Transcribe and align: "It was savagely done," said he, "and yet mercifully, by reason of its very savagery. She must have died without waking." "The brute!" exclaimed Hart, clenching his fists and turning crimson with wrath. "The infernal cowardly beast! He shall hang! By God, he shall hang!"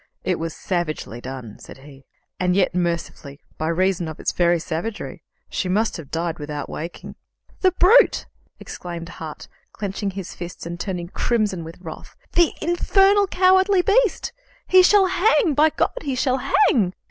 "It 0.23 0.39
was 0.39 0.55
savagely 0.55 1.21
done," 1.21 1.59
said 1.59 1.77
he, 1.77 2.05
"and 2.39 2.55
yet 2.55 2.73
mercifully, 2.73 3.39
by 3.59 3.67
reason 3.67 4.07
of 4.07 4.19
its 4.19 4.31
very 4.31 4.57
savagery. 4.57 5.21
She 5.47 5.69
must 5.69 5.95
have 5.97 6.09
died 6.09 6.39
without 6.39 6.67
waking." 6.67 7.17
"The 7.59 7.69
brute!" 7.73 8.25
exclaimed 8.59 9.09
Hart, 9.09 9.47
clenching 9.73 10.09
his 10.09 10.33
fists 10.33 10.65
and 10.65 10.79
turning 10.79 11.09
crimson 11.09 11.63
with 11.63 11.79
wrath. 11.81 12.15
"The 12.31 12.51
infernal 12.63 13.27
cowardly 13.27 13.83
beast! 13.83 14.33
He 14.65 14.81
shall 14.81 15.05
hang! 15.05 15.53
By 15.53 15.69
God, 15.69 15.91
he 16.01 16.15
shall 16.15 16.39
hang!" 16.39 16.95